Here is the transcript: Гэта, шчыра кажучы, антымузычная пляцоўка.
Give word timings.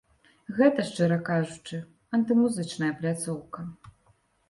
Гэта, 0.59 0.85
шчыра 0.91 1.17
кажучы, 1.29 1.81
антымузычная 2.19 2.93
пляцоўка. 3.01 3.71